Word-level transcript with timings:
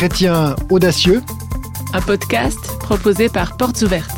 Chrétiens 0.00 0.56
audacieux. 0.70 1.20
Un 1.92 2.00
podcast 2.00 2.78
proposé 2.78 3.28
par 3.28 3.58
Portes 3.58 3.82
Ouvertes. 3.82 4.16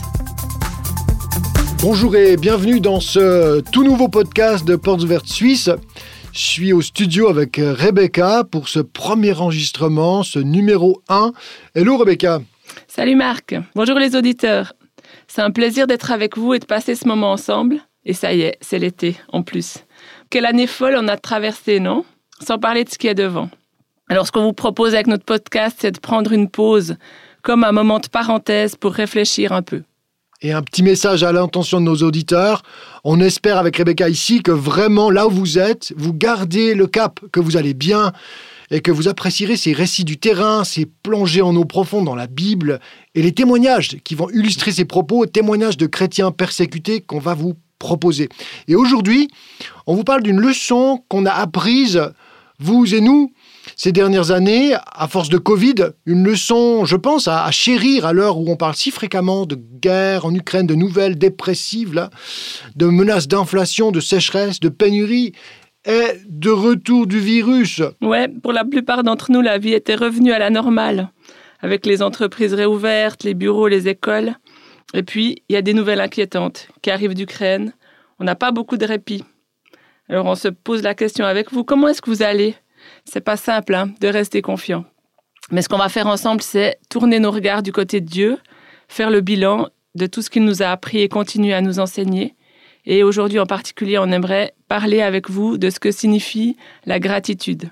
Bonjour 1.81 2.15
et 2.15 2.37
bienvenue 2.37 2.79
dans 2.79 3.01
ce 3.01 3.59
tout 3.73 3.83
nouveau 3.83 4.07
podcast 4.07 4.65
de 4.65 4.77
Portes 4.77 5.03
Ouvertes 5.03 5.27
Suisse. 5.27 5.71
Je 6.33 6.39
suis 6.39 6.73
au 6.73 6.83
studio 6.83 7.29
avec 7.29 7.57
Rebecca 7.57 8.45
pour 8.45 8.69
ce 8.69 8.79
premier 8.79 9.33
enregistrement, 9.33 10.23
ce 10.23 10.39
numéro 10.39 11.03
1. 11.09 11.33
Hello 11.75 11.97
Rebecca. 11.97 12.41
Salut 12.87 13.17
Marc. 13.17 13.57
Bonjour 13.75 13.99
les 13.99 14.15
auditeurs. 14.15 14.75
C'est 15.27 15.43
un 15.43 15.51
plaisir 15.51 15.89
d'être 15.89 16.13
avec 16.13 16.39
vous 16.39 16.55
et 16.55 16.61
de 16.61 16.65
passer 16.65 16.95
ce 16.95 17.09
moment 17.09 17.33
ensemble. 17.33 17.81
Et 18.05 18.13
ça 18.13 18.33
y 18.33 18.43
est, 18.43 18.57
c'est 18.61 18.79
l'été 18.79 19.17
en 19.33 19.43
plus. 19.43 19.79
Quelle 20.31 20.47
année 20.47 20.69
folle 20.69 20.95
on 20.97 21.09
a 21.09 21.17
traversé, 21.17 21.81
non? 21.81 22.05
Sans 22.41 22.61
parler 22.61 22.85
de 22.85 22.91
ce 22.91 22.99
qui 22.99 23.09
est 23.09 23.17
devant. 23.17 23.51
Alors 24.13 24.27
ce 24.27 24.33
qu'on 24.33 24.43
vous 24.43 24.53
propose 24.53 24.93
avec 24.93 25.07
notre 25.07 25.25
podcast, 25.25 25.79
c'est 25.81 25.91
de 25.91 25.99
prendre 25.99 26.33
une 26.33 26.51
pause 26.51 26.97
comme 27.41 27.65
un 27.65 27.73
moment 27.73 27.99
de 27.99 28.09
parenthèse 28.09 28.77
pour 28.77 28.93
réfléchir 28.93 29.53
un 29.53 29.63
peu. 29.63 29.85
Et 30.43 30.53
un 30.53 30.61
petit 30.61 30.83
message 30.83 31.23
à 31.23 31.33
l'intention 31.33 31.81
de 31.81 31.87
nos 31.87 31.97
auditeurs. 31.97 32.63
On 33.05 33.21
espère 33.21 33.57
avec 33.57 33.79
Rebecca 33.79 34.11
ici 34.11 34.43
que 34.43 34.51
vraiment 34.51 35.11
là 35.11 35.27
où 35.27 35.31
vous 35.31 35.59
êtes, 35.59 35.95
vous 35.97 36.13
gardez 36.13 36.75
le 36.75 36.87
cap, 36.87 37.21
que 37.33 37.41
vous 37.41 37.57
allez 37.57 37.73
bien 37.73 38.13
et 38.71 38.83
que 38.83 38.91
vous 38.91 39.09
apprécierez 39.09 39.57
ces 39.57 39.73
récits 39.73 40.05
du 40.05 40.19
terrain, 40.19 40.63
ces 40.63 40.85
plongées 40.85 41.41
en 41.41 41.57
eau 41.57 41.65
profonde 41.65 42.05
dans 42.05 42.15
la 42.15 42.27
Bible 42.27 42.81
et 43.15 43.23
les 43.23 43.33
témoignages 43.33 43.97
qui 44.05 44.15
vont 44.15 44.29
illustrer 44.29 44.73
ces 44.73 44.85
propos, 44.85 45.25
témoignages 45.25 45.79
de 45.79 45.87
chrétiens 45.87 46.33
persécutés 46.33 47.01
qu'on 47.01 47.19
va 47.19 47.33
vous 47.33 47.55
proposer. 47.79 48.29
Et 48.69 48.75
aujourd'hui, 48.75 49.31
on 49.87 49.95
vous 49.95 50.05
parle 50.05 50.23
d'une 50.23 50.39
leçon 50.39 51.03
qu'on 51.09 51.25
a 51.25 51.33
apprise, 51.33 51.99
vous 52.59 52.95
et 52.95 53.01
nous, 53.01 53.33
ces 53.77 53.93
dernières 53.93 54.31
années, 54.31 54.75
à 54.93 55.09
force 55.09 55.29
de 55.29 55.39
Covid, 55.39 55.75
une 56.07 56.25
leçon, 56.25 56.85
je 56.85 56.97
pense, 56.97 57.29
à, 57.29 57.51
chérir 57.51 58.07
à 58.07 58.13
l'heure 58.13 58.39
où 58.39 58.51
on 58.51 58.57
parle 58.57 58.75
si 58.75 58.91
fréquemment 58.91 59.47
de 59.47 59.57
guerre 59.57 60.27
en 60.27 60.35
Ukraine, 60.35 60.67
de 60.67 60.75
nouvelles 60.75 61.17
dépressives, 61.17 61.95
là, 61.95 62.11
de 62.77 62.87
menaces 62.87 63.29
d'inflation, 63.29 63.91
de 63.91 64.01
sécheresse, 64.01 64.61
de 64.61 64.69
pénurie 64.69 65.33
et 65.85 66.19
de 66.29 66.51
retour 66.51 67.07
du 67.07 67.19
virus. 67.19 67.83
Ouais, 68.01 68.29
pour 68.29 68.53
la 68.53 68.65
plupart 68.65 69.03
d'entre 69.03 69.33
nous, 69.33 69.41
la 69.41 69.59
vie 69.59 69.75
était 69.75 69.95
revenue 69.95 70.33
à 70.33 70.39
la 70.39 70.51
normale, 70.51 71.11
avec 71.61 71.87
les 71.87 72.03
entreprises 72.03 72.55
réouvertes, 72.55 73.25
les 73.25 73.35
bureaux, 73.35 73.69
les 73.69 73.89
écoles. 73.89 74.35
Et 74.95 75.03
puis, 75.03 75.43
il 75.49 75.55
y 75.55 75.57
a 75.57 75.63
des 75.63 75.75
nouvelles 75.75 76.01
inquiétantes 76.01 76.69
qui 76.83 76.91
arrivent 76.91 77.15
d'Ukraine. 77.15 77.73
On 78.19 78.25
n'a 78.25 78.35
pas 78.35 78.53
beaucoup 78.53 78.77
de 78.77 78.85
répit. 78.85 79.25
Alors, 80.09 80.27
on 80.27 80.35
se 80.35 80.49
pose 80.49 80.83
la 80.83 80.95
question 80.95 81.25
avec 81.25 81.53
vous, 81.53 81.65
comment 81.65 81.89
est-ce 81.89 82.03
que 82.03 82.11
vous 82.11 82.23
allez 82.23 82.55
c'est 83.05 83.21
pas 83.21 83.37
simple 83.37 83.75
hein, 83.75 83.91
de 84.01 84.09
rester 84.09 84.43
confiant. 84.43 84.85
Mais 85.51 85.63
ce 85.63 85.69
qu'on 85.69 85.79
va 85.79 85.89
faire 85.89 86.07
ensemble, 86.07 86.43
c'est 86.43 86.79
tourner 86.89 87.19
nos 87.19 87.31
regards 87.31 87.63
du 87.63 87.73
côté 87.73 88.01
de 88.01 88.07
Dieu, 88.07 88.39
faire 88.89 89.11
le 89.11 89.21
bilan 89.21 89.69
de 89.95 90.07
tout 90.07 90.23
ce 90.23 90.31
qu'il 90.31 90.45
nous 90.45 90.63
a 90.63 90.67
appris 90.67 91.01
et 91.01 91.09
continue 91.09 91.53
à 91.53 91.61
nous 91.61 91.79
enseigner. 91.79 92.35
Et 92.87 93.03
aujourd'hui 93.03 93.39
en 93.39 93.47
particulier, 93.47 93.99
on 93.99 94.11
aimerait 94.11 94.55
parler 94.69 95.03
avec 95.03 95.31
vous 95.31 95.59
de 95.59 95.71
ce 95.71 95.79
que 95.79 95.91
signifie 95.91 96.57
la 96.87 96.99
gratitude. 96.99 97.71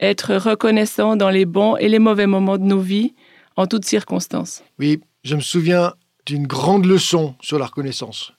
Être 0.00 0.34
reconnaissant 0.34 1.16
dans 1.16 1.30
les 1.30 1.44
bons 1.44 1.76
et 1.76 1.88
les 1.88 1.98
mauvais 1.98 2.26
moments 2.26 2.58
de 2.58 2.64
nos 2.64 2.80
vies, 2.80 3.14
en 3.56 3.66
toutes 3.66 3.84
circonstances. 3.84 4.62
Oui, 4.78 5.00
je 5.24 5.36
me 5.36 5.40
souviens 5.40 5.94
d'une 6.26 6.46
grande 6.46 6.86
leçon 6.86 7.34
sur 7.40 7.58
la 7.58 7.66
reconnaissance. 7.66 8.32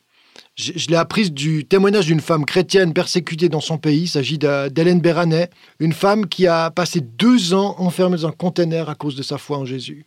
Je, 0.55 0.87
l'ai 0.89 0.97
apprise 0.97 1.33
du 1.33 1.65
témoignage 1.65 2.05
d'une 2.05 2.19
femme 2.19 2.45
chrétienne 2.45 2.93
persécutée 2.93 3.49
dans 3.49 3.59
son 3.59 3.79
pays. 3.79 4.03
Il 4.03 4.07
s'agit 4.07 4.37
d'Hélène 4.37 5.01
Béranet, 5.01 5.49
une 5.79 5.93
femme 5.93 6.27
qui 6.27 6.45
a 6.45 6.69
passé 6.69 7.01
deux 7.01 7.55
ans 7.55 7.75
enfermée 7.79 8.17
dans 8.17 8.27
un 8.27 8.31
conteneur 8.31 8.87
à 8.89 8.95
cause 8.95 9.15
de 9.15 9.23
sa 9.23 9.39
foi 9.39 9.57
en 9.57 9.65
Jésus. 9.65 10.05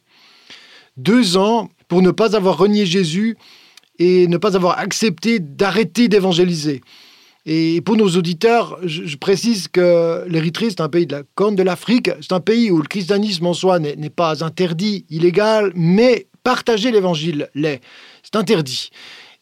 Deux 0.96 1.36
ans 1.36 1.68
pour 1.88 2.00
ne 2.00 2.12
pas 2.12 2.36
avoir 2.36 2.58
renié 2.58 2.86
Jésus 2.86 3.36
et 3.98 4.28
ne 4.28 4.36
pas 4.36 4.54
avoir 4.54 4.78
accepté 4.78 5.40
d'arrêter 5.40 6.06
d'évangéliser. 6.06 6.80
Et 7.44 7.80
pour 7.80 7.96
nos 7.96 8.08
auditeurs, 8.10 8.78
je, 8.84 9.16
précise 9.16 9.66
que 9.68 10.24
l'Érythrée, 10.28 10.70
c'est 10.70 10.80
un 10.80 10.88
pays 10.88 11.06
de 11.06 11.16
la 11.16 11.22
corne 11.34 11.56
de 11.56 11.62
l'Afrique. 11.62 12.10
C'est 12.20 12.32
un 12.32 12.40
pays 12.40 12.70
où 12.70 12.78
le 12.78 12.86
christianisme 12.86 13.46
en 13.46 13.54
soi 13.54 13.78
n'est 13.80 14.10
pas 14.10 14.44
interdit, 14.44 15.06
illégal, 15.10 15.72
mais 15.74 16.28
partager 16.44 16.92
l'évangile 16.92 17.48
l'est. 17.54 17.80
C'est 18.22 18.36
interdit. 18.36 18.90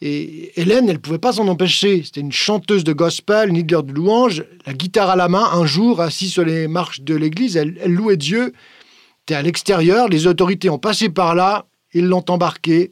Et 0.00 0.52
Hélène, 0.60 0.88
elle 0.88 0.96
ne 0.96 1.00
pouvait 1.00 1.18
pas 1.18 1.32
s'en 1.32 1.48
empêcher. 1.48 2.02
C'était 2.04 2.20
une 2.20 2.32
chanteuse 2.32 2.84
de 2.84 2.92
gospel, 2.92 3.48
une 3.48 3.56
leader 3.56 3.82
de 3.82 3.92
louange, 3.92 4.44
la 4.66 4.72
guitare 4.72 5.10
à 5.10 5.16
la 5.16 5.28
main. 5.28 5.48
Un 5.52 5.66
jour, 5.66 6.00
assise 6.00 6.32
sur 6.32 6.44
les 6.44 6.68
marches 6.68 7.00
de 7.00 7.14
l'église, 7.14 7.56
elle, 7.56 7.76
louait 7.86 8.16
Dieu. 8.16 8.52
C'était 9.20 9.34
à 9.34 9.42
l'extérieur, 9.42 10.08
les 10.08 10.26
autorités 10.26 10.68
ont 10.68 10.78
passé 10.78 11.08
par 11.08 11.34
là, 11.34 11.64
ils 11.94 12.04
l'ont 12.04 12.24
embarquée 12.28 12.90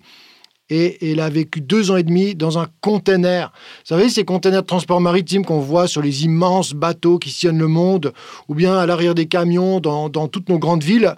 et 0.72 1.10
elle 1.12 1.20
a 1.20 1.28
vécu 1.28 1.60
deux 1.60 1.90
ans 1.90 1.96
et 1.96 2.02
demi 2.02 2.34
dans 2.34 2.58
un 2.58 2.66
container. 2.80 3.52
Vous 3.80 3.88
savez, 3.94 4.08
ces 4.08 4.24
containers 4.24 4.62
de 4.62 4.66
transport 4.66 5.00
maritime 5.00 5.44
qu'on 5.44 5.60
voit 5.60 5.86
sur 5.86 6.00
les 6.00 6.24
immenses 6.24 6.72
bateaux 6.72 7.18
qui 7.18 7.28
sillonnent 7.28 7.58
le 7.58 7.68
monde, 7.68 8.12
ou 8.48 8.54
bien 8.54 8.78
à 8.78 8.86
l'arrière 8.86 9.14
des 9.14 9.26
camions 9.26 9.80
dans, 9.80 10.08
toutes 10.28 10.48
nos 10.48 10.58
grandes 10.58 10.82
villes. 10.82 11.14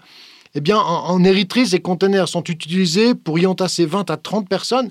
Eh 0.55 0.61
bien, 0.61 0.79
en, 0.79 1.11
en 1.11 1.25
Érythrée, 1.25 1.67
ces 1.67 1.81
containers 1.81 2.29
sont 2.29 2.45
utilisés 2.45 3.15
pour 3.15 3.39
y 3.39 3.47
entasser 3.47 3.87
20 3.87 4.11
à 4.11 4.17
30 4.17 4.49
personnes 4.49 4.91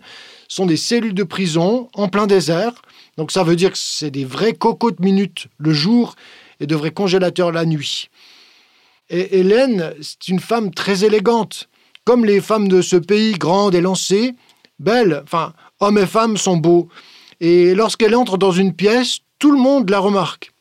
sont 0.54 0.66
des 0.68 0.78
cellules 0.78 1.16
de 1.16 1.24
prison 1.24 1.90
en 1.94 2.08
plein 2.08 2.28
désert. 2.28 2.74
Donc 3.18 3.32
ça 3.32 3.44
veut 3.44 3.56
dire 3.56 3.72
que 3.72 3.78
c'est 3.78 4.12
des 4.12 4.26
vrais 4.26 4.54
cocos 4.54 4.92
de 4.92 5.02
minutes 5.02 5.48
le 5.58 5.74
jour 5.74 6.16
et 6.60 6.68
de 6.68 6.76
vrais 6.76 6.92
congélateurs 6.92 7.52
la 7.52 7.66
nuit. 7.66 8.10
Et 9.10 9.40
Hélène, 9.40 9.94
c'est 10.02 10.28
une 10.28 10.40
femme 10.40 10.72
très 10.72 11.04
élégante. 11.04 11.70
Comme 12.06 12.26
les 12.26 12.42
femmes 12.42 12.68
de 12.68 12.82
ce 12.82 12.96
pays, 12.96 13.34
grandes 13.34 13.76
et 13.76 13.82
lancées, 13.82 14.34
belles, 14.80 15.22
enfin, 15.24 15.54
hommes 15.80 15.98
et 15.98 16.06
femmes 16.06 16.38
sont 16.38 16.58
beaux. 16.58 16.88
Et 17.40 17.74
lorsqu'elle 17.74 18.16
entre 18.16 18.38
dans 18.38 18.52
une 18.52 18.74
pièce, 18.74 19.20
tout 19.40 19.52
le 19.52 19.60
monde 19.60 19.90
la 19.90 20.00
remarque. 20.00 20.52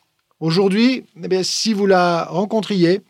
Aujourd'hui, 0.41 1.05
eh 1.23 1.45
si 1.45 1.73
vous 1.73 1.87
la 1.87 2.25
rencontriez, 2.25 3.03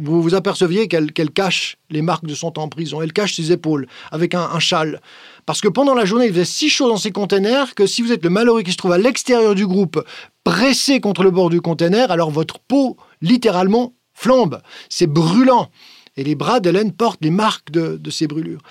vous 0.00 0.22
vous 0.22 0.34
aperceviez 0.34 0.88
qu'elle 0.88 1.30
cache 1.30 1.76
les 1.90 2.02
marques 2.02 2.26
de 2.26 2.34
son 2.34 2.50
temps 2.50 2.64
en 2.64 2.68
prison. 2.68 3.02
Elle 3.02 3.12
cache 3.12 3.34
ses 3.34 3.52
épaules 3.52 3.86
avec 4.10 4.34
un, 4.34 4.58
châle. 4.58 5.00
Parce 5.44 5.60
que 5.60 5.68
pendant 5.68 5.94
la 5.94 6.04
journée, 6.04 6.26
il 6.26 6.32
faisait 6.32 6.44
si 6.44 6.68
chaud 6.68 6.88
dans 6.88 6.96
ces 6.96 7.12
containers 7.12 7.74
que 7.74 7.86
si 7.86 8.02
vous 8.02 8.12
êtes 8.12 8.24
le 8.24 8.30
malheureux 8.30 8.62
qui 8.62 8.72
se 8.72 8.76
trouve 8.76 8.92
à 8.92 8.98
l'extérieur 8.98 9.54
du 9.54 9.66
groupe, 9.66 10.04
pressé 10.44 11.00
contre 11.00 11.22
le 11.22 11.30
bord 11.30 11.50
du 11.50 11.60
container, 11.60 12.10
alors 12.10 12.30
votre 12.30 12.58
peau, 12.58 12.96
littéralement, 13.20 13.94
flambe. 14.14 14.60
C'est 14.88 15.06
brûlant. 15.06 15.70
Et 16.16 16.24
les 16.24 16.34
bras 16.34 16.60
d'Hélène 16.60 16.92
portent 16.92 17.22
les 17.22 17.30
marques 17.30 17.70
de, 17.70 17.96
de 17.96 18.10
ces 18.10 18.26
brûlures. 18.26 18.62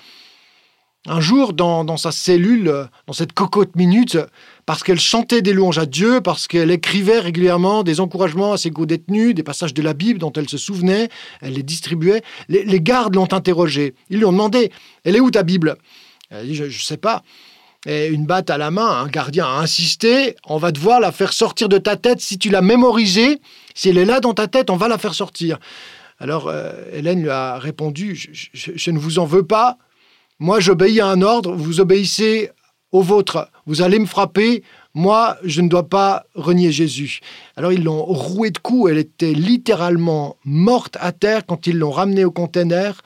Un 1.08 1.20
jour, 1.20 1.52
dans, 1.52 1.96
sa 1.96 2.10
cellule, 2.10 2.88
dans 3.06 3.12
cette 3.12 3.32
cocotte 3.32 3.76
minute, 3.76 4.18
parce 4.66 4.82
qu'elle 4.82 4.98
chantait 4.98 5.40
des 5.40 5.52
louanges 5.52 5.78
à 5.78 5.86
Dieu, 5.86 6.20
parce 6.20 6.48
qu'elle 6.48 6.72
écrivait 6.72 7.20
régulièrement 7.20 7.84
des 7.84 8.00
encouragements 8.00 8.52
à 8.52 8.58
ses 8.58 8.70
co-détenus, 8.70 9.32
des 9.34 9.44
passages 9.44 9.72
de 9.72 9.82
la 9.82 9.94
Bible 9.94 10.18
dont 10.18 10.32
elle 10.32 10.48
se 10.48 10.58
souvenait, 10.58 11.08
elle 11.40 11.52
les 11.52 11.62
distribuait, 11.62 12.22
les, 12.48 12.80
gardes 12.80 13.14
l'ont 13.14 13.32
interrogée. 13.32 13.94
Ils 14.10 14.18
lui 14.18 14.24
ont 14.24 14.32
demandé 14.32 14.72
Elle 15.04 15.14
est 15.14 15.20
où 15.20 15.30
ta 15.30 15.44
Bible? 15.44 15.76
Elle 16.30 16.38
a 16.38 16.42
dit 16.42 16.54
Je 16.56 16.64
ne 16.64 16.70
sais 16.70 16.96
pas. 16.96 17.22
Et 17.86 18.08
une 18.08 18.26
batte 18.26 18.50
à 18.50 18.58
la 18.58 18.72
main, 18.72 19.02
un 19.02 19.06
gardien 19.06 19.46
a 19.46 19.60
insisté 19.60 20.34
On 20.44 20.58
va 20.58 20.72
devoir 20.72 20.98
la 20.98 21.12
faire 21.12 21.32
sortir 21.32 21.68
de 21.68 21.78
ta 21.78 21.96
tête 21.96 22.20
si 22.20 22.36
tu 22.36 22.50
l'as 22.50 22.62
mémorisée. 22.62 23.38
Si 23.76 23.90
elle 23.90 23.98
est 23.98 24.04
là 24.04 24.18
dans 24.18 24.34
ta 24.34 24.48
tête, 24.48 24.70
on 24.70 24.76
va 24.76 24.88
la 24.88 24.98
faire 24.98 25.14
sortir. 25.14 25.58
Alors 26.18 26.48
euh, 26.48 26.72
Hélène 26.92 27.22
lui 27.22 27.30
a 27.30 27.58
répondu 27.58 28.16
je 28.52 28.90
ne 28.90 28.98
vous 28.98 29.20
en 29.20 29.24
veux 29.24 29.44
pas 29.44 29.78
moi, 30.38 30.60
j'obéis 30.60 31.00
à 31.00 31.08
un 31.08 31.22
ordre, 31.22 31.54
vous 31.54 31.80
obéissez 31.80 32.50
au 32.92 33.02
vôtre. 33.02 33.50
Vous 33.66 33.82
allez 33.82 33.98
me 33.98 34.06
frapper, 34.06 34.62
moi, 34.94 35.36
je 35.42 35.60
ne 35.60 35.68
dois 35.68 35.88
pas 35.88 36.24
renier 36.34 36.72
Jésus. 36.72 37.20
Alors, 37.56 37.72
ils 37.72 37.82
l'ont 37.82 38.04
rouée 38.04 38.50
de 38.50 38.58
coups, 38.58 38.90
elle 38.90 38.98
était 38.98 39.32
littéralement 39.32 40.36
morte 40.44 40.96
à 41.00 41.12
terre 41.12 41.44
quand 41.46 41.66
ils 41.66 41.78
l'ont 41.78 41.90
ramenée 41.90 42.24
au 42.24 42.30
conteneur, 42.30 43.02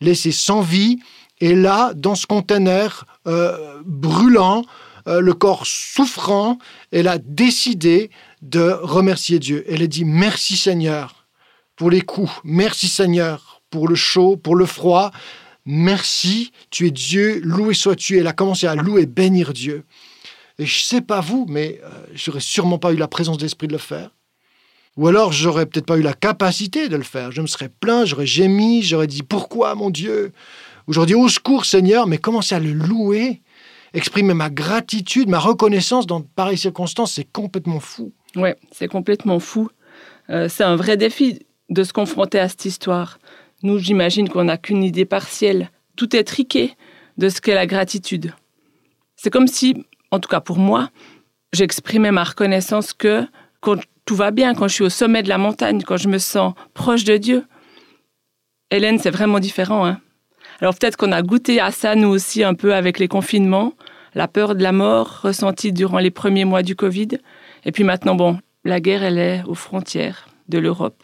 laissée 0.00 0.32
sans 0.32 0.60
vie. 0.60 0.98
Et 1.40 1.54
là, 1.54 1.92
dans 1.94 2.14
ce 2.14 2.26
conteneur 2.26 3.06
euh, 3.26 3.80
brûlant, 3.84 4.64
euh, 5.06 5.20
le 5.20 5.34
corps 5.34 5.66
souffrant, 5.66 6.58
elle 6.92 7.08
a 7.08 7.18
décidé 7.18 8.10
de 8.42 8.76
remercier 8.82 9.38
Dieu. 9.38 9.64
Elle 9.68 9.82
a 9.82 9.86
dit 9.86 10.04
merci 10.04 10.56
Seigneur 10.56 11.26
pour 11.76 11.90
les 11.90 12.00
coups, 12.00 12.30
merci 12.44 12.88
Seigneur 12.88 13.62
pour 13.70 13.88
le 13.88 13.96
chaud, 13.96 14.36
pour 14.36 14.54
le 14.54 14.66
froid, 14.66 15.10
Merci, 15.66 16.52
tu 16.70 16.86
es 16.86 16.90
Dieu, 16.90 17.40
loué 17.42 17.74
sois-tu. 17.74 18.18
Elle 18.18 18.26
a 18.26 18.32
commencé 18.32 18.66
à 18.66 18.74
louer, 18.74 19.06
bénir 19.06 19.52
Dieu. 19.52 19.84
Et 20.58 20.66
je 20.66 20.82
sais 20.82 21.00
pas 21.00 21.20
vous, 21.20 21.46
mais 21.48 21.80
euh, 21.82 21.88
j'aurais 22.14 22.40
sûrement 22.40 22.78
pas 22.78 22.92
eu 22.92 22.96
la 22.96 23.08
présence 23.08 23.38
d'esprit 23.38 23.66
de 23.66 23.72
le 23.72 23.78
faire. 23.78 24.10
Ou 24.96 25.08
alors 25.08 25.32
j'aurais 25.32 25.66
peut-être 25.66 25.86
pas 25.86 25.96
eu 25.96 26.02
la 26.02 26.12
capacité 26.12 26.88
de 26.88 26.96
le 26.96 27.02
faire. 27.02 27.32
Je 27.32 27.40
me 27.40 27.46
serais 27.46 27.68
plaint, 27.68 28.06
j'aurais 28.06 28.26
gémi, 28.26 28.82
j'aurais 28.82 29.08
dit 29.08 29.22
pourquoi 29.22 29.74
mon 29.74 29.90
Dieu? 29.90 30.32
Ou 30.86 30.92
j'aurais 30.92 31.08
dit 31.08 31.14
au 31.14 31.28
secours 31.28 31.64
Seigneur, 31.64 32.06
mais 32.06 32.18
commencer 32.18 32.54
à 32.54 32.60
le 32.60 32.72
louer, 32.72 33.42
exprimer 33.92 34.34
ma 34.34 34.50
gratitude, 34.50 35.28
ma 35.28 35.40
reconnaissance 35.40 36.06
dans 36.06 36.20
pareilles 36.20 36.58
circonstances, 36.58 37.14
c'est 37.14 37.24
complètement 37.24 37.80
fou. 37.80 38.12
Ouais, 38.36 38.56
c'est 38.70 38.88
complètement 38.88 39.40
fou. 39.40 39.68
Euh, 40.30 40.48
c'est 40.48 40.64
un 40.64 40.76
vrai 40.76 40.96
défi 40.96 41.40
de 41.70 41.82
se 41.82 41.92
confronter 41.92 42.38
à 42.38 42.48
cette 42.48 42.64
histoire 42.64 43.18
Nous, 43.64 43.78
j'imagine 43.78 44.28
qu'on 44.28 44.44
n'a 44.44 44.58
qu'une 44.58 44.84
idée 44.84 45.06
partielle. 45.06 45.70
Tout 45.96 46.14
est 46.14 46.24
triqué 46.24 46.74
de 47.16 47.30
ce 47.30 47.40
qu'est 47.40 47.54
la 47.54 47.66
gratitude. 47.66 48.34
C'est 49.16 49.30
comme 49.30 49.46
si, 49.46 49.86
en 50.10 50.20
tout 50.20 50.28
cas 50.28 50.40
pour 50.40 50.58
moi, 50.58 50.90
j'exprimais 51.54 52.10
ma 52.10 52.24
reconnaissance 52.24 52.92
que 52.92 53.26
quand 53.60 53.80
tout 54.04 54.16
va 54.16 54.32
bien, 54.32 54.54
quand 54.54 54.68
je 54.68 54.74
suis 54.74 54.84
au 54.84 54.90
sommet 54.90 55.22
de 55.22 55.30
la 55.30 55.38
montagne, 55.38 55.80
quand 55.82 55.96
je 55.96 56.08
me 56.08 56.18
sens 56.18 56.52
proche 56.74 57.04
de 57.04 57.16
Dieu. 57.16 57.46
Hélène, 58.70 58.98
c'est 58.98 59.10
vraiment 59.10 59.40
différent. 59.40 59.86
Hein 59.86 59.98
Alors 60.60 60.74
peut-être 60.74 60.98
qu'on 60.98 61.12
a 61.12 61.22
goûté 61.22 61.58
à 61.58 61.70
ça, 61.70 61.94
nous 61.94 62.08
aussi, 62.08 62.44
un 62.44 62.52
peu 62.52 62.74
avec 62.74 62.98
les 62.98 63.08
confinements, 63.08 63.72
la 64.14 64.28
peur 64.28 64.56
de 64.56 64.62
la 64.62 64.72
mort 64.72 65.20
ressentie 65.22 65.72
durant 65.72 66.00
les 66.00 66.10
premiers 66.10 66.44
mois 66.44 66.62
du 66.62 66.76
Covid. 66.76 67.08
Et 67.64 67.72
puis 67.72 67.82
maintenant, 67.82 68.14
bon, 68.14 68.38
la 68.64 68.80
guerre, 68.80 69.04
elle 69.04 69.18
est 69.18 69.42
aux 69.46 69.54
frontières 69.54 70.28
de 70.50 70.58
l'Europe. 70.58 71.02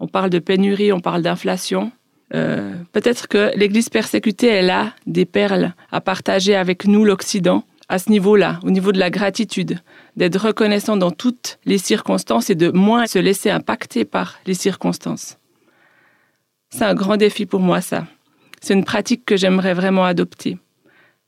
On 0.00 0.06
parle 0.06 0.30
de 0.30 0.38
pénurie, 0.38 0.92
on 0.92 1.00
parle 1.00 1.22
d'inflation. 1.22 1.92
Euh, 2.34 2.74
peut-être 2.92 3.26
que 3.26 3.52
l'Église 3.56 3.88
persécutée, 3.88 4.48
elle 4.48 4.70
a 4.70 4.92
des 5.06 5.24
perles 5.24 5.74
à 5.90 6.00
partager 6.00 6.54
avec 6.54 6.86
nous, 6.86 7.04
l'Occident, 7.04 7.64
à 7.88 7.98
ce 7.98 8.10
niveau-là, 8.10 8.60
au 8.62 8.70
niveau 8.70 8.92
de 8.92 8.98
la 8.98 9.10
gratitude, 9.10 9.80
d'être 10.16 10.38
reconnaissant 10.38 10.96
dans 10.96 11.10
toutes 11.10 11.58
les 11.64 11.78
circonstances 11.78 12.50
et 12.50 12.54
de 12.54 12.70
moins 12.70 13.06
se 13.06 13.18
laisser 13.18 13.50
impacter 13.50 14.04
par 14.04 14.38
les 14.46 14.54
circonstances. 14.54 15.38
C'est 16.70 16.84
un 16.84 16.94
grand 16.94 17.16
défi 17.16 17.46
pour 17.46 17.60
moi, 17.60 17.80
ça. 17.80 18.06
C'est 18.60 18.74
une 18.74 18.84
pratique 18.84 19.24
que 19.24 19.36
j'aimerais 19.36 19.72
vraiment 19.72 20.04
adopter. 20.04 20.58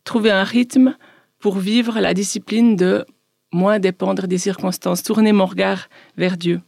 Trouver 0.04 0.30
un 0.30 0.44
rythme 0.44 0.96
pour 1.38 1.58
vivre 1.58 1.98
la 2.00 2.12
discipline 2.12 2.76
de 2.76 3.06
moins 3.52 3.78
dépendre 3.78 4.28
des 4.28 4.38
circonstances, 4.38 5.02
tourner 5.02 5.32
mon 5.32 5.46
regard 5.46 5.88
vers 6.16 6.36
Dieu. 6.36 6.60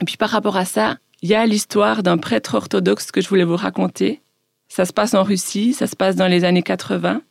Et 0.00 0.04
puis 0.04 0.16
par 0.16 0.30
rapport 0.30 0.56
à 0.56 0.64
ça, 0.64 0.98
il 1.22 1.28
y 1.28 1.34
a 1.34 1.44
l'histoire 1.46 2.02
d'un 2.02 2.18
prêtre 2.18 2.54
orthodoxe 2.54 3.10
que 3.10 3.20
je 3.20 3.28
voulais 3.28 3.44
vous 3.44 3.56
raconter. 3.56 4.22
Ça 4.68 4.84
se 4.84 4.92
passe 4.92 5.14
en 5.14 5.24
Russie, 5.24 5.72
ça 5.72 5.86
se 5.86 5.96
passe 5.96 6.14
dans 6.14 6.28
les 6.28 6.44
années 6.44 6.62
80. 6.62 7.22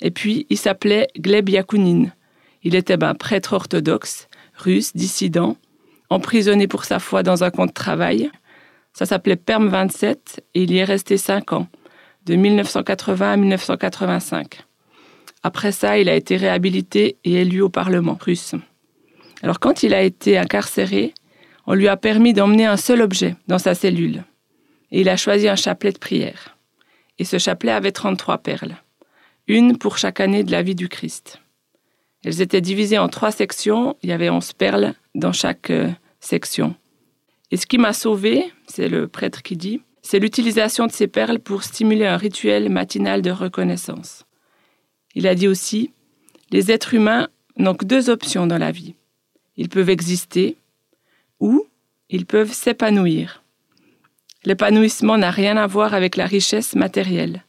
Et 0.00 0.10
puis, 0.10 0.46
il 0.50 0.58
s'appelait 0.58 1.08
Gleb 1.16 1.48
Yakunin. 1.48 2.10
Il 2.62 2.74
était 2.74 2.96
ben, 2.96 3.14
prêtre 3.14 3.54
orthodoxe, 3.54 4.28
russe, 4.56 4.94
dissident, 4.94 5.56
emprisonné 6.10 6.66
pour 6.66 6.84
sa 6.84 6.98
foi 6.98 7.22
dans 7.22 7.44
un 7.44 7.50
camp 7.50 7.66
de 7.66 7.72
travail. 7.72 8.30
Ça 8.92 9.06
s'appelait 9.06 9.36
Perm 9.36 9.68
27 9.68 10.44
et 10.54 10.62
il 10.62 10.72
y 10.72 10.78
est 10.78 10.84
resté 10.84 11.16
cinq 11.16 11.52
ans, 11.52 11.68
de 12.26 12.34
1980 12.34 13.32
à 13.32 13.36
1985. 13.36 14.60
Après 15.42 15.72
ça, 15.72 15.98
il 15.98 16.08
a 16.08 16.14
été 16.14 16.36
réhabilité 16.36 17.16
et 17.24 17.40
élu 17.40 17.62
au 17.62 17.68
Parlement 17.68 18.18
russe. 18.20 18.54
Alors 19.42 19.58
quand 19.58 19.82
il 19.82 19.94
a 19.94 20.02
été 20.02 20.38
incarcéré, 20.38 21.14
on 21.66 21.74
lui 21.74 21.88
a 21.88 21.96
permis 21.96 22.32
d'emmener 22.32 22.66
un 22.66 22.76
seul 22.76 23.02
objet 23.02 23.36
dans 23.46 23.58
sa 23.58 23.74
cellule. 23.74 24.24
Et 24.90 25.00
il 25.00 25.08
a 25.08 25.16
choisi 25.16 25.48
un 25.48 25.56
chapelet 25.56 25.92
de 25.92 25.98
prière. 25.98 26.56
Et 27.18 27.24
ce 27.24 27.38
chapelet 27.38 27.72
avait 27.72 27.92
33 27.92 28.38
perles, 28.38 28.76
une 29.46 29.78
pour 29.78 29.98
chaque 29.98 30.20
année 30.20 30.44
de 30.44 30.52
la 30.52 30.62
vie 30.62 30.74
du 30.74 30.88
Christ. 30.88 31.40
Elles 32.24 32.40
étaient 32.40 32.60
divisées 32.60 32.98
en 32.98 33.08
trois 33.08 33.32
sections, 33.32 33.96
il 34.02 34.10
y 34.10 34.12
avait 34.12 34.30
11 34.30 34.52
perles 34.52 34.94
dans 35.14 35.32
chaque 35.32 35.70
euh, 35.70 35.90
section. 36.20 36.74
Et 37.50 37.56
ce 37.56 37.66
qui 37.66 37.78
m'a 37.78 37.92
sauvé, 37.92 38.52
c'est 38.66 38.88
le 38.88 39.08
prêtre 39.08 39.42
qui 39.42 39.56
dit, 39.56 39.82
c'est 40.02 40.18
l'utilisation 40.18 40.86
de 40.86 40.92
ces 40.92 41.06
perles 41.06 41.38
pour 41.38 41.62
stimuler 41.62 42.06
un 42.06 42.16
rituel 42.16 42.70
matinal 42.70 43.22
de 43.22 43.30
reconnaissance. 43.30 44.24
Il 45.14 45.26
a 45.26 45.34
dit 45.34 45.48
aussi, 45.48 45.92
les 46.50 46.70
êtres 46.70 46.94
humains 46.94 47.28
n'ont 47.56 47.74
que 47.74 47.84
deux 47.84 48.10
options 48.10 48.46
dans 48.46 48.58
la 48.58 48.72
vie. 48.72 48.94
Ils 49.56 49.68
peuvent 49.68 49.90
exister 49.90 50.56
ou 51.42 51.66
ils 52.08 52.24
peuvent 52.24 52.52
s'épanouir. 52.52 53.42
L'épanouissement 54.44 55.18
n'a 55.18 55.32
rien 55.32 55.56
à 55.56 55.66
voir 55.66 55.92
avec 55.92 56.16
la 56.16 56.24
richesse 56.24 56.76
matérielle. 56.76 57.44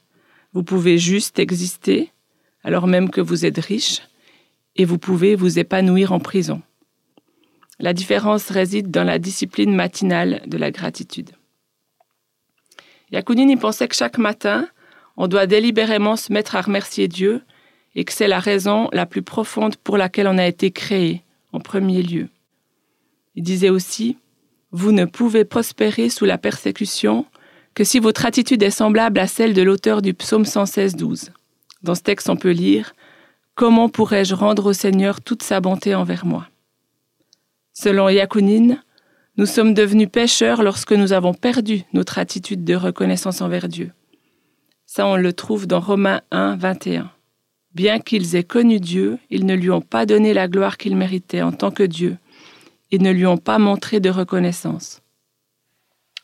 Vous 0.52 0.64
pouvez 0.64 0.98
juste 0.98 1.38
exister, 1.38 2.12
alors 2.64 2.88
même 2.88 3.12
que 3.12 3.22
vous 3.22 3.46
êtes 3.46 3.60
riche, 3.60 4.02
et 4.76 4.86
vous 4.86 4.98
pouvez 4.98 5.36
vous 5.36 5.60
épanouir 5.60 6.12
en 6.12 6.20
prison. 6.20 6.62
La 7.80 7.94
différence 7.94 8.50
réside 8.50 8.90
dans 8.90 9.04
la 9.04 9.20
discipline 9.20 9.76
matinale 9.76 10.42
de 10.48 10.58
la 10.58 10.72
gratitude. 10.72 11.30
Yakunini 13.12 13.58
pensait 13.58 13.88
que 13.88 13.96
chaque 13.96 14.18
matin, 14.18 14.68
on 15.18 15.28
doit 15.28 15.46
délibérément 15.46 16.16
se 16.16 16.34
mettre 16.34 16.56
à 16.56 16.62
remercier 16.62 17.08
Dieu 17.08 17.44
et 17.94 18.06
que 18.06 18.14
c'est 18.14 18.28
la 18.28 18.40
raison 18.40 18.90
la 18.92 19.06
plus 19.06 19.22
profonde 19.22 19.76
pour 19.76 19.98
laquelle 19.98 20.28
on 20.28 20.40
a 20.40 20.48
été 20.48 20.72
créé 20.72 21.22
en 21.52 21.60
premier 21.60 22.02
lieu. 22.02 22.30
Il 23.36 23.44
disait 23.44 23.70
aussi, 23.70 24.18
Vous 24.72 24.92
ne 24.92 25.06
pouvez 25.06 25.46
prospérer 25.46 26.10
sous 26.10 26.26
la 26.26 26.38
persécution 26.38 27.26
que 27.74 27.84
si 27.84 28.00
votre 28.00 28.26
attitude 28.26 28.64
est 28.64 28.70
semblable 28.70 29.20
à 29.20 29.28
celle 29.28 29.54
de 29.54 29.62
l'auteur 29.62 30.02
du 30.02 30.14
psaume 30.14 30.44
116-12. 30.44 31.30
Dans 31.82 31.96
ce 31.96 32.02
texte, 32.02 32.30
on 32.30 32.36
peut 32.36 32.52
lire, 32.52 32.94
Comment 33.56 33.88
pourrais-je 33.88 34.34
rendre 34.34 34.66
au 34.66 34.74
Seigneur 34.74 35.22
toute 35.22 35.44
sa 35.44 35.60
bonté 35.60 35.94
envers 35.94 36.26
moi? 36.26 36.48
Selon 37.74 38.10
Yakunin, 38.10 38.78
nous 39.38 39.46
sommes 39.46 39.76
devenus 39.76 40.10
pécheurs 40.12 40.64
lorsque 40.64 40.92
nous 40.92 41.14
avons 41.14 41.36
perdu 41.36 41.84
notre 41.94 42.18
attitude 42.18 42.64
de 42.64 42.74
reconnaissance 42.74 43.42
envers 43.42 43.68
Dieu. 43.68 43.92
Ça, 44.88 45.06
on 45.06 45.18
le 45.18 45.34
trouve 45.34 45.68
dans 45.68 45.80
Romains 45.80 46.22
1, 46.32 46.56
21. 46.56 47.12
Bien 47.76 48.00
qu'ils 48.00 48.36
aient 48.36 48.44
connu 48.44 48.80
Dieu, 48.80 49.20
ils 49.30 49.46
ne 49.46 49.56
lui 49.56 49.70
ont 49.70 49.82
pas 49.82 50.08
donné 50.08 50.34
la 50.34 50.48
gloire 50.48 50.78
qu'il 50.78 50.96
méritait 50.96 51.42
en 51.44 51.52
tant 51.52 51.72
que 51.72 51.84
Dieu, 51.84 52.18
et 52.94 53.00
ne 53.00 53.12
lui 53.12 53.26
ont 53.26 53.38
pas 53.38 53.58
montré 53.58 54.00
de 54.00 54.12
reconnaissance. 54.12 55.02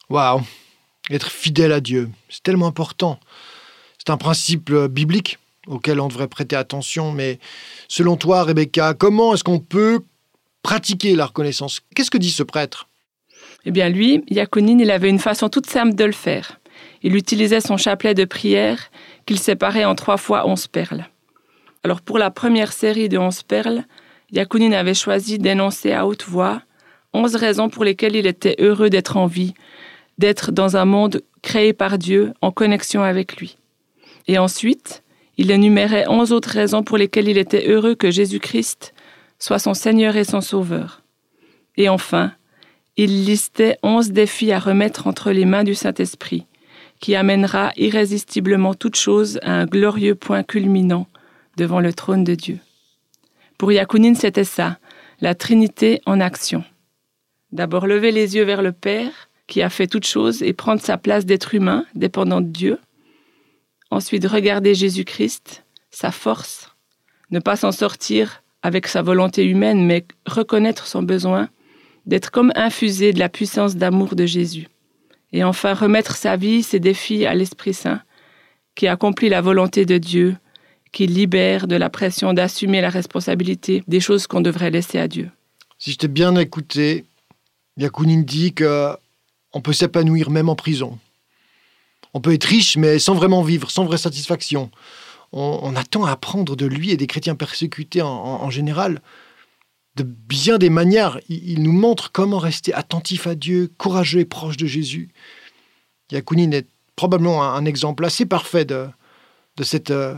Waouh 0.07 0.41
Être 1.09 1.31
fidèle 1.31 1.71
à 1.71 1.81
Dieu, 1.81 2.11
c'est 2.29 2.43
tellement 2.43 2.67
important. 2.67 3.19
C'est 3.97 4.11
un 4.11 4.17
principe 4.17 4.69
euh, 4.69 4.87
biblique 4.87 5.39
auquel 5.65 5.99
on 5.99 6.07
devrait 6.07 6.27
prêter 6.27 6.55
attention, 6.55 7.11
mais 7.11 7.39
selon 7.87 8.17
toi, 8.17 8.43
Rebecca, 8.43 8.93
comment 8.93 9.33
est-ce 9.33 9.43
qu'on 9.43 9.59
peut 9.59 10.01
pratiquer 10.61 11.15
la 11.15 11.25
reconnaissance? 11.25 11.81
Qu'est-ce 11.95 12.11
que 12.11 12.19
dit 12.19 12.29
ce 12.29 12.43
prêtre? 12.43 12.87
Eh 13.65 13.71
bien, 13.71 13.89
lui, 13.89 14.23
Yacounine, 14.29 14.79
il 14.79 14.91
avait 14.91 15.09
une 15.09 15.19
façon 15.19 15.49
toute 15.49 15.67
simple 15.67 15.95
de 15.95 16.05
le 16.05 16.11
faire. 16.11 16.59
Il 17.01 17.15
utilisait 17.15 17.61
son 17.61 17.77
chapelet 17.77 18.13
de 18.13 18.25
prière 18.25 18.91
qu'il 19.25 19.39
séparait 19.39 19.85
en 19.85 19.95
trois 19.95 20.17
fois 20.17 20.47
onze 20.47 20.67
perles. 20.67 21.07
Alors, 21.83 22.01
pour 22.01 22.19
la 22.19 22.29
première 22.29 22.73
série 22.73 23.09
de 23.09 23.17
onze 23.17 23.41
perles, 23.41 23.85
Yakunin 24.31 24.73
avait 24.73 24.93
choisi 24.93 25.37
d'énoncer 25.37 25.91
à 25.91 26.05
haute 26.05 26.25
voix 26.25 26.61
onze 27.13 27.35
raisons 27.35 27.69
pour 27.69 27.83
lesquelles 27.83 28.15
il 28.15 28.27
était 28.27 28.55
heureux 28.59 28.89
d'être 28.89 29.17
en 29.17 29.25
vie, 29.25 29.53
d'être 30.17 30.51
dans 30.51 30.77
un 30.77 30.85
monde 30.85 31.21
créé 31.41 31.73
par 31.73 31.97
Dieu 31.97 32.33
en 32.41 32.51
connexion 32.51 33.01
avec 33.01 33.37
lui. 33.37 33.57
Et 34.27 34.37
ensuite, 34.37 35.03
il 35.37 35.51
énumérait 35.51 36.07
onze 36.07 36.31
autres 36.31 36.49
raisons 36.49 36.83
pour 36.83 36.97
lesquelles 36.97 37.29
il 37.29 37.37
était 37.37 37.67
heureux 37.67 37.95
que 37.95 38.11
Jésus-Christ 38.11 38.93
soit 39.39 39.59
son 39.59 39.73
Seigneur 39.73 40.17
et 40.17 40.25
son 40.25 40.41
Sauveur. 40.41 41.01
Et 41.77 41.89
enfin, 41.89 42.33
il 42.97 43.25
listait 43.25 43.77
onze 43.81 44.11
défis 44.11 44.51
à 44.51 44.59
remettre 44.59 45.07
entre 45.07 45.31
les 45.31 45.45
mains 45.45 45.63
du 45.63 45.73
Saint-Esprit, 45.73 46.45
qui 46.99 47.15
amènera 47.15 47.71
irrésistiblement 47.77 48.73
toute 48.73 48.97
chose 48.97 49.39
à 49.41 49.53
un 49.53 49.65
glorieux 49.65 50.15
point 50.15 50.43
culminant 50.43 51.07
devant 51.55 51.79
le 51.79 51.93
trône 51.93 52.25
de 52.25 52.35
Dieu. 52.35 52.59
Pour 53.59 53.73
Yakunin, 53.73 54.15
c'était 54.15 54.45
ça, 54.45 54.79
la 55.19 55.35
Trinité 55.35 55.99
en 56.05 56.21
action. 56.21 56.63
D'abord 57.51 57.87
lever 57.87 58.13
les 58.13 58.37
yeux 58.37 58.45
vers 58.45 58.61
le 58.61 58.71
Père, 58.71 59.11
qui 59.47 59.61
a 59.61 59.69
fait 59.69 59.85
toute 59.85 60.05
chose, 60.05 60.41
et 60.41 60.53
prendre 60.53 60.81
sa 60.81 60.97
place 60.97 61.25
d'être 61.25 61.53
humain, 61.53 61.85
dépendant 61.93 62.39
de 62.39 62.47
Dieu. 62.47 62.79
Ensuite, 63.91 64.25
regarder 64.25 64.75
Jésus-Christ, 64.75 65.65
sa 65.91 66.09
force, 66.09 66.73
ne 67.31 67.39
pas 67.39 67.57
s'en 67.57 67.73
sortir 67.73 68.43
avec 68.61 68.87
sa 68.87 69.01
volonté 69.01 69.43
humaine, 69.43 69.85
mais 69.85 70.05
reconnaître 70.25 70.87
son 70.87 71.03
besoin 71.03 71.49
d'être 72.05 72.31
comme 72.31 72.53
infusé 72.55 73.11
de 73.11 73.19
la 73.19 73.27
puissance 73.27 73.75
d'amour 73.75 74.15
de 74.15 74.25
Jésus. 74.25 74.69
Et 75.33 75.43
enfin, 75.43 75.73
remettre 75.73 76.15
sa 76.15 76.37
vie, 76.37 76.63
ses 76.63 76.79
défis 76.79 77.25
à 77.25 77.35
l'Esprit 77.35 77.73
Saint, 77.73 78.01
qui 78.75 78.87
accomplit 78.87 79.27
la 79.27 79.41
volonté 79.41 79.85
de 79.85 79.97
Dieu 79.97 80.37
qui 80.91 81.07
libère 81.07 81.67
de 81.67 81.75
la 81.75 81.89
pression 81.89 82.33
d'assumer 82.33 82.81
la 82.81 82.89
responsabilité 82.89 83.83
des 83.87 83.99
choses 83.99 84.27
qu'on 84.27 84.41
devrait 84.41 84.71
laisser 84.71 84.99
à 84.99 85.07
Dieu. 85.07 85.29
Si 85.77 85.91
je 85.91 85.97
t'ai 85.97 86.07
bien 86.07 86.35
écouté, 86.35 87.05
Yakunin 87.77 88.21
dit 88.21 88.53
qu'on 88.53 89.61
peut 89.61 89.73
s'épanouir 89.73 90.29
même 90.29 90.49
en 90.49 90.55
prison. 90.55 90.99
On 92.13 92.21
peut 92.21 92.33
être 92.33 92.45
riche, 92.45 92.75
mais 92.75 92.99
sans 92.99 93.13
vraiment 93.13 93.43
vivre, 93.43 93.69
sans 93.69 93.85
vraie 93.85 93.97
satisfaction. 93.97 94.71
On, 95.31 95.75
attend 95.75 96.05
à 96.05 96.11
apprendre 96.11 96.55
de 96.55 96.65
lui 96.65 96.89
et 96.89 96.97
des 96.97 97.05
chrétiens 97.05 97.35
persécutés 97.35 98.01
en, 98.01 98.49
général. 98.49 98.99
De 99.95 100.01
bien 100.01 100.57
des 100.57 100.71
manières, 100.71 101.19
il, 101.29 101.61
nous 101.61 101.71
montre 101.71 102.11
comment 102.11 102.39
rester 102.39 102.73
attentif 102.73 103.27
à 103.27 103.35
Dieu, 103.35 103.71
courageux 103.77 104.21
et 104.21 104.25
proche 104.25 104.57
de 104.57 104.65
Jésus. 104.65 105.09
Yakunin 106.11 106.51
est 106.51 106.67
probablement 106.95 107.43
un, 107.43 107.63
exemple 107.65 108.03
assez 108.05 108.25
parfait 108.25 108.65
de, 108.65 108.87
de 109.57 109.63
cette 109.63 109.91
euh, 109.91 110.15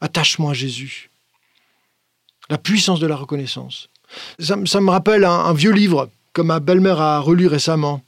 Attachement 0.00 0.50
à 0.50 0.54
Jésus. 0.54 1.10
La 2.50 2.58
puissance 2.58 3.00
de 3.00 3.06
la 3.06 3.16
reconnaissance. 3.16 3.90
Ça, 4.38 4.56
me 4.56 4.90
rappelle 4.90 5.24
un, 5.24 5.52
vieux 5.52 5.72
livre 5.72 6.08
que 6.32 6.40
ma 6.40 6.60
belle-mère 6.60 7.00
a 7.00 7.18
relu 7.20 7.46
récemment. 7.46 8.02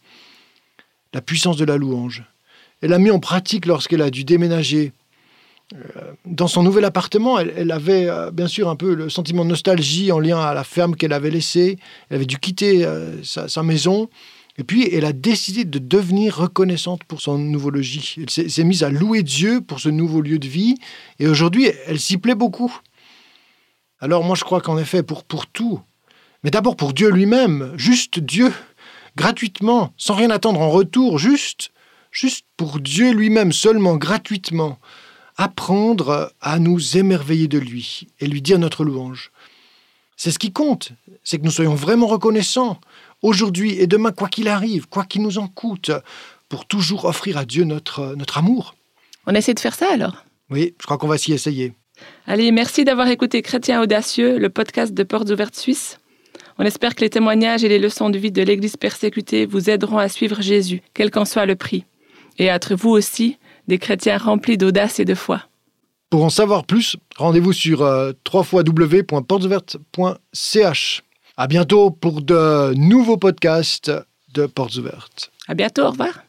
la 1.13 1.21
puissance 1.21 1.57
de 1.57 1.65
la 1.65 1.77
louange. 1.77 2.25
Elle 2.81 2.91
l'a 2.91 2.99
mis 2.99 3.11
en 3.11 3.19
pratique 3.19 3.67
lorsqu'elle 3.67 4.03
a 4.03 4.11
dû 4.11 4.25
déménager. 4.25 4.93
Euh, 5.75 6.13
dans 6.25 6.49
son 6.49 6.63
nouvel 6.63 6.85
appartement, 6.85 7.39
elle, 7.39 7.71
avait 7.71 8.09
euh, 8.09 8.31
bien 8.31 8.49
sûr 8.49 8.69
un 8.69 8.77
peu 8.77 8.95
le 8.95 9.09
sentiment 9.09 9.45
de 9.45 9.51
nostalgie 9.51 10.11
en 10.11 10.19
lien 10.19 10.41
à 10.41 10.55
la 10.55 10.65
ferme 10.65 10.97
qu'elle 10.97 11.13
avait 11.13 11.31
laissée. 11.31 11.79
Elle 12.09 12.17
avait 12.17 12.27
dû 12.27 12.39
quitter 12.39 12.85
euh, 12.85 13.23
sa, 13.23 13.63
maison. 13.63 14.09
Et 14.59 14.65
puis, 14.65 14.89
elle 14.93 15.05
a 15.05 15.13
décidé 15.13 15.65
de 15.65 15.79
devenir 15.79 16.37
reconnaissante 16.37 17.05
pour 17.05 17.21
son 17.21 17.39
nouveau 17.39 17.71
logis. 17.71 18.17
Elle 18.19 18.51
s'est 18.51 18.65
mise 18.65 18.83
à 18.83 18.91
louer 18.91 19.23
Dieu 19.23 19.61
pour 19.61 19.81
ce 19.81 19.89
nouveau 19.89 20.21
lieu 20.21 20.39
de 20.39 20.49
vie. 20.49 20.77
Et 21.19 21.27
aujourd'hui, 21.27 21.71
elle 21.87 22.01
s'y 22.01 22.19
plaît 22.19 22.35
beaucoup. 22.35 22.75
Alors 24.01 24.25
moi, 24.25 24.35
je 24.35 24.45
crois 24.45 24.61
qu'en 24.61 24.79
effet, 24.79 25.03
pour, 25.03 25.25
pour 25.25 25.47
tout, 25.47 25.81
mais 26.43 26.51
d'abord 26.51 26.77
pour 26.77 26.95
Dieu 26.95 27.11
lui-même, 27.11 27.73
juste 27.77 28.19
Dieu, 28.19 28.53
gratuitement, 29.17 29.93
sans 29.97 30.15
rien 30.15 30.31
attendre 30.31 30.61
en 30.61 30.71
retour, 30.71 31.19
juste, 31.19 31.71
juste 32.11 32.47
pour 32.57 32.81
Dieu 32.81 33.13
lui-même, 33.13 33.53
seulement 33.53 33.97
gratuitement, 33.97 34.79
apprendre 35.37 36.33
à 36.41 36.59
nous 36.59 36.97
émerveiller 36.97 37.49
de 37.49 37.59
lui 37.59 38.09
et 38.21 38.27
lui 38.27 38.41
dire 38.41 38.59
notre 38.59 38.85
louange. 38.85 39.31
C'est 40.17 40.31
ce 40.31 40.39
qui 40.39 40.53
compte, 40.53 40.93
c'est 41.25 41.39
que 41.39 41.45
nous 41.45 41.51
soyons 41.51 41.75
vraiment 41.75 42.07
reconnaissants, 42.07 42.79
aujourd'hui 43.23 43.79
et 43.79 43.87
demain, 43.87 44.13
quoi 44.13 44.29
qu'il 44.29 44.49
arrive, 44.49 44.89
quoi 44.89 45.05
qu'il 45.05 45.23
nous 45.23 45.39
en 45.39 45.49
coûte, 45.49 45.91
pour 46.49 46.67
toujours 46.67 47.05
offrir 47.05 47.39
à 47.39 47.45
Dieu 47.45 47.65
notre, 47.65 48.15
notre 48.17 48.39
amour. 48.39 48.75
On 49.27 49.35
essaie 49.35 49.55
de 49.55 49.61
faire 49.61 49.75
ça 49.75 49.93
alors? 49.93 50.25
Oui, 50.51 50.75
je 50.81 50.87
crois 50.87 50.99
qu'on 50.99 51.09
va 51.09 51.19
s'y 51.19 51.33
essayer. 51.33 51.73
Allez, 52.27 52.51
merci 52.51 52.85
d'avoir 52.85 53.09
écouté 53.09 53.43
Chrétien 53.43 53.83
Audacieux, 53.83 54.39
le 54.39 54.49
podcast 54.49 54.95
de 54.95 55.03
Portes 55.03 55.29
Ouvertes 55.31 55.57
Suisse. 55.57 55.99
On 56.59 56.65
espère 56.65 56.95
que 56.95 57.03
les 57.03 57.11
témoignages 57.11 57.65
et 57.65 57.69
les 57.69 57.79
leçons 57.79 58.09
de 58.11 58.19
vie 58.19 58.33
de 58.33 58.43
l'Église 58.43 58.77
persécutée 58.77 59.47
vous 59.47 59.71
aideront 59.71 59.99
à 59.99 60.09
suivre 60.09 60.43
Jésus, 60.43 60.83
quel 60.95 61.11
qu'en 61.11 61.25
soit 61.25 61.47
le 61.47 61.57
prix, 61.57 61.85
et 62.39 62.51
à 62.51 62.57
être 62.57 62.75
vous 62.75 62.91
aussi 62.91 63.39
des 63.69 63.79
chrétiens 63.79 64.19
remplis 64.19 64.59
d'audace 64.59 65.01
et 65.01 65.05
de 65.05 65.15
foi. 65.15 65.43
Pour 66.11 66.25
en 66.25 66.31
savoir 66.31 66.65
plus, 66.65 66.97
rendez-vous 67.17 67.53
sur 67.53 67.83
euh, 67.83 68.13
www.portesouvertes.ch. 68.33 71.03
À 71.41 71.47
bientôt 71.47 71.91
pour 71.91 72.21
de 72.21 72.75
nouveaux 72.75 73.17
podcasts 73.17 73.91
de 74.35 74.45
Portes 74.45 74.77
Ouvertes. 74.77 75.31
À 75.49 75.55
bientôt, 75.55 75.85
au 75.85 75.91
revoir. 75.91 76.23